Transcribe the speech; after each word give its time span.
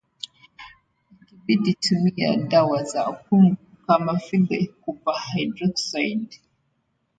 ikibidi 1.19 1.73
tumia 1.73 2.37
dawa 2.37 2.83
za 2.83 3.09
ukungu 3.09 3.57
kama 3.87 4.13
vile 4.31 4.69
Copperhydroxide 4.83 6.37